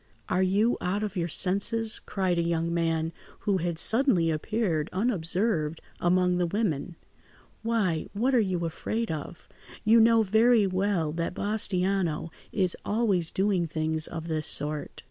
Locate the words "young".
2.41-2.73